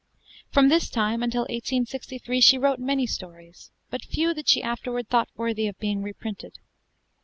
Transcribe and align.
From 0.51 0.69
this 0.69 0.89
time 0.89 1.21
until 1.21 1.43
1863 1.43 2.41
she 2.41 2.57
wrote 2.57 2.79
many 2.79 3.05
stories, 3.05 3.69
but 3.91 4.01
few 4.03 4.33
that 4.33 4.49
she 4.49 4.63
afterward 4.63 5.09
thought 5.09 5.29
worthy 5.35 5.67
of 5.67 5.77
being 5.77 6.01
reprinted. 6.01 6.57